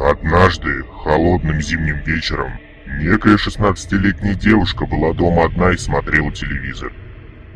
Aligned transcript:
Однажды, 0.00 0.84
холодным 1.02 1.60
зимним 1.60 2.00
вечером, 2.04 2.52
некая 3.00 3.34
16-летняя 3.34 4.34
девушка 4.34 4.86
была 4.86 5.12
дома 5.12 5.46
одна 5.46 5.72
и 5.72 5.76
смотрела 5.76 6.30
телевизор. 6.30 6.92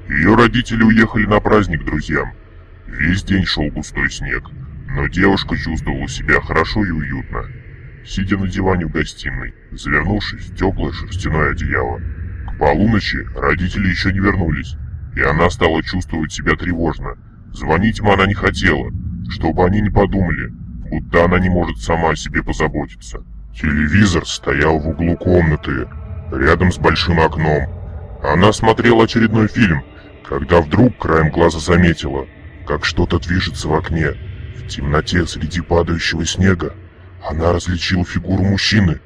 Ее 0.08 0.34
родители 0.34 0.82
уехали 0.82 1.24
на 1.26 1.38
праздник 1.38 1.84
друзьям. 1.84 2.32
Весь 2.88 3.22
день 3.22 3.44
шел 3.44 3.70
густой 3.70 4.10
снег, 4.10 4.42
но 4.88 5.06
девушка 5.06 5.56
чувствовала 5.56 6.08
себя 6.08 6.40
хорошо 6.40 6.84
и 6.84 6.90
уютно, 6.90 7.44
сидя 8.04 8.36
на 8.36 8.48
диване 8.48 8.86
в 8.86 8.90
гостиной, 8.90 9.54
завернувшись 9.70 10.50
в 10.50 10.56
теплое 10.56 10.90
шерстяное 10.90 11.52
одеяло. 11.52 12.00
К 12.48 12.58
полуночи 12.58 13.18
родители 13.36 13.86
еще 13.86 14.12
не 14.12 14.18
вернулись, 14.18 14.74
и 15.14 15.20
она 15.20 15.48
стала 15.48 15.80
чувствовать 15.84 16.32
себя 16.32 16.56
тревожно. 16.56 17.16
Звонить 17.52 18.00
им 18.00 18.10
она 18.10 18.26
не 18.26 18.34
хотела, 18.34 18.90
чтобы 19.30 19.64
они 19.64 19.80
не 19.80 19.90
подумали, 19.90 20.50
будто 20.92 21.24
она 21.24 21.38
не 21.38 21.48
может 21.48 21.78
сама 21.78 22.10
о 22.10 22.16
себе 22.16 22.42
позаботиться. 22.42 23.24
Телевизор 23.54 24.26
стоял 24.26 24.78
в 24.78 24.88
углу 24.88 25.16
комнаты, 25.16 25.88
рядом 26.30 26.70
с 26.70 26.76
большим 26.78 27.18
окном. 27.18 27.66
Она 28.22 28.52
смотрела 28.52 29.04
очередной 29.04 29.48
фильм, 29.48 29.82
когда 30.22 30.60
вдруг 30.60 30.98
краем 30.98 31.30
глаза 31.30 31.60
заметила, 31.60 32.26
как 32.66 32.84
что-то 32.84 33.18
движется 33.18 33.68
в 33.68 33.74
окне. 33.74 34.10
В 34.58 34.68
темноте 34.68 35.26
среди 35.26 35.62
падающего 35.62 36.26
снега 36.26 36.74
она 37.26 37.52
различила 37.52 38.04
фигуру 38.04 38.42
мужчины, 38.44 39.00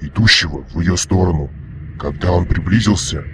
идущего 0.00 0.64
в 0.72 0.80
ее 0.80 0.96
сторону. 0.96 1.50
Когда 1.98 2.30
он 2.30 2.46
приблизился, 2.46 3.24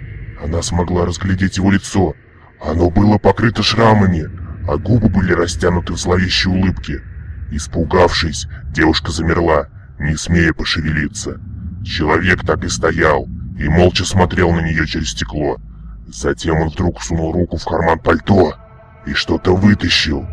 она 0.43 0.63
смогла 0.63 1.05
разглядеть 1.05 1.57
его 1.57 1.69
лицо. 1.69 2.15
Оно 2.59 2.89
было 2.89 3.19
покрыто 3.19 3.61
шрамами, 3.61 4.25
а 4.67 4.77
губы 4.77 5.09
были 5.09 5.31
растянуты 5.31 5.93
в 5.93 5.97
зловещей 5.97 6.51
улыбке. 6.51 7.03
Испугавшись, 7.51 8.47
девушка 8.71 9.11
замерла, 9.11 9.67
не 9.99 10.15
смея 10.15 10.53
пошевелиться. 10.53 11.39
Человек 11.83 12.45
так 12.45 12.63
и 12.63 12.69
стоял 12.69 13.27
и 13.57 13.67
молча 13.67 14.05
смотрел 14.05 14.51
на 14.51 14.61
нее 14.61 14.85
через 14.85 15.11
стекло. 15.11 15.57
Затем 16.07 16.61
он 16.61 16.69
вдруг 16.69 17.01
сунул 17.01 17.33
руку 17.33 17.57
в 17.57 17.65
карман 17.65 17.99
пальто 17.99 18.55
и 19.05 19.13
что-то 19.13 19.55
вытащил. 19.55 20.25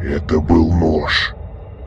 Это 0.00 0.40
был 0.40 0.72
нож. 0.72 1.34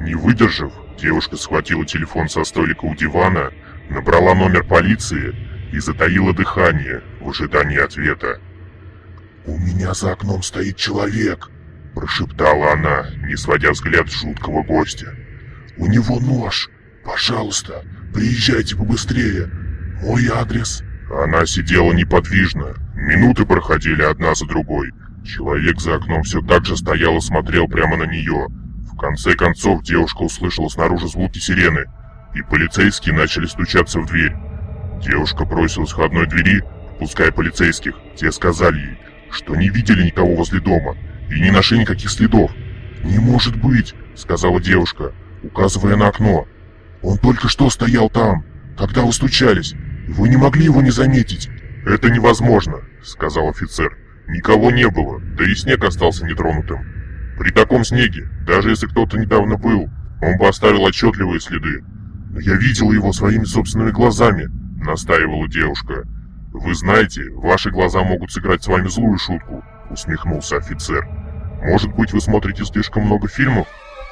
Не 0.02 0.16
выдержав, 0.16 0.72
девушка 1.00 1.38
схватила 1.38 1.86
телефон 1.86 2.30
со 2.30 2.44
столика 2.44 2.86
у 2.86 2.96
дивана, 2.96 3.52
набрала 3.90 4.36
номер 4.36 4.64
полиции 4.66 5.36
и 5.72 5.80
затаила 5.80 6.34
дыхание 6.34 7.02
в 7.22 7.30
ожидании 7.30 7.80
ответа. 7.80 8.40
«У 9.46 9.58
меня 9.58 9.94
за 9.94 10.12
окном 10.12 10.44
стоит 10.44 10.76
человек»,– 10.76 11.50
прошептала 11.98 12.74
она, 12.74 13.08
не 13.28 13.36
сводя 13.36 13.72
взгляд 13.72 14.08
с 14.10 14.22
жуткого 14.22 14.62
гостя. 14.62 15.16
«У 15.78 15.88
него 15.88 16.20
нож. 16.20 16.70
Пожалуйста, 17.04 17.84
приезжайте 18.14 18.76
побыстрее. 18.76 19.50
Мой 20.04 20.28
адрес». 20.28 20.84
Она 21.10 21.46
сидела 21.46 21.94
неподвижно. 21.94 22.76
Минуты 22.94 23.46
проходили 23.46 24.04
одна 24.04 24.36
за 24.36 24.46
другой. 24.46 24.92
Человек 25.26 25.80
за 25.80 25.96
окном 25.96 26.22
все 26.24 26.42
так 26.42 26.66
же 26.66 26.78
стоял 26.78 27.18
и 27.18 27.22
смотрел 27.22 27.68
прямо 27.68 27.98
на 27.98 28.04
нее. 28.04 28.48
В 28.92 28.98
конце 28.98 29.34
концов 29.34 29.84
девушка 29.84 30.22
услышала 30.24 30.68
снаружи 30.68 31.08
звуки 31.08 31.40
сирены, 31.40 31.86
и 32.36 32.42
полицейские 32.42 33.16
начали 33.16 33.46
стучаться 33.46 34.00
в 34.00 34.06
дверь. 34.06 34.36
Девушка 35.02 35.46
бросилась 35.46 35.92
к 35.92 35.96
входной 35.96 36.28
двери, 36.28 36.62
пуская 37.00 37.32
полицейских. 37.32 37.94
Те 38.18 38.32
сказали 38.32 38.80
ей, 38.80 38.98
что 39.32 39.56
не 39.56 39.70
видели 39.70 40.04
никого 40.04 40.36
возле 40.36 40.60
дома 40.60 40.96
и 41.30 41.40
не 41.40 41.52
нашли 41.52 41.80
никаких 41.80 42.10
следов. 42.10 42.52
«Не 43.04 43.20
может 43.20 43.56
быть!»— 43.56 43.96
сказала 44.16 44.60
девушка, 44.60 45.14
указывая 45.44 45.96
на 45.96 46.08
окно. 46.08 46.48
«Он 47.02 47.18
только 47.18 47.48
что 47.48 47.70
стоял 47.70 48.10
там, 48.10 48.44
когда 48.78 49.02
вы 49.02 49.14
стучались. 49.14 49.76
Вы 50.08 50.30
не 50.30 50.38
могли 50.38 50.66
его 50.66 50.82
не 50.82 50.92
заметить». 50.92 51.50
«Это 51.86 52.10
невозможно»,— 52.10 52.80
сказал 53.04 53.50
офицер. 53.50 53.98
«Никого 54.28 54.72
не 54.72 54.90
было, 54.90 55.22
да 55.38 55.46
и 55.46 55.56
снег 55.56 55.84
остался 55.84 56.26
нетронутым. 56.26 56.86
При 57.38 57.52
таком 57.52 57.86
снеге, 57.86 58.30
даже 58.46 58.72
если 58.72 58.88
кто-то 58.88 59.18
недавно 59.18 59.58
был, 59.58 59.90
он 60.22 60.38
бы 60.38 60.48
оставил 60.48 60.84
отчетливые 60.84 61.40
следы. 61.40 61.84
Но 62.32 62.40
я 62.40 62.56
видел 62.56 62.92
его 62.92 63.14
своими 63.14 63.46
собственными 63.46 63.92
глазами»,— 63.92 64.48
настаивала 64.84 65.48
девушка. 65.48 66.04
«Вы 66.52 66.74
знаете, 66.74 67.30
ваши 67.36 67.70
глаза 67.70 68.04
могут 68.04 68.32
сыграть 68.32 68.64
с 68.64 68.68
вами 68.68 68.88
злую 68.88 69.18
шутку»,— 69.18 69.64
усмехнулся 69.90 70.58
офицер. 70.58 71.08
«Может 71.62 71.94
быть, 71.94 72.14
вы 72.14 72.22
смотрите 72.22 72.66
слишком 72.66 73.04
много 73.04 73.28
фильмов? 73.28 73.68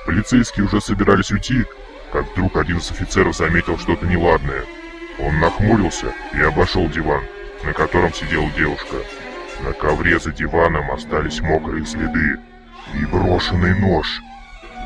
Полицейские 0.05 0.65
уже 0.65 0.81
собирались 0.81 1.31
уйти, 1.31 1.65
как 2.11 2.31
вдруг 2.31 2.57
один 2.57 2.77
из 2.77 2.91
офицеров 2.91 3.35
заметил 3.35 3.77
что-то 3.77 4.05
неладное. 4.05 4.63
Он 5.19 5.39
нахмурился 5.39 6.13
и 6.33 6.41
обошел 6.41 6.87
диван, 6.87 7.23
на 7.63 7.73
котором 7.73 8.13
сидела 8.13 8.49
девушка. 8.51 8.97
На 9.63 9.73
ковре 9.73 10.19
за 10.19 10.31
диваном 10.31 10.91
остались 10.91 11.41
мокрые 11.41 11.85
следы 11.85 12.37
и 12.93 13.05
брошенный 13.05 13.79
нож. 13.79 14.21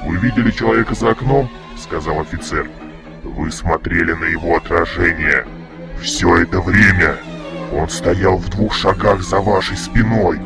«Вы 0.06 0.18
видели 0.18 0.52
человека 0.52 0.94
за 0.94 1.12
окном?»— 1.12 1.50
сказал 1.78 2.22
офицер. 2.22 2.70
«Вы 3.24 3.52
смотрели 3.52 4.14
на 4.14 4.26
его 4.26 4.56
отражение. 4.56 5.46
Все 6.02 6.38
это 6.38 6.62
время 6.62 7.18
он 7.74 7.90
стоял 7.90 8.38
в 8.38 8.50
двух 8.50 8.74
шагах 8.74 9.22
за 9.22 9.40
вашей 9.40 9.76
спиной 9.76 10.40